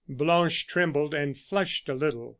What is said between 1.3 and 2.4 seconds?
flushed a little.